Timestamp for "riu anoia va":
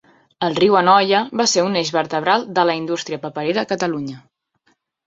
0.59-1.47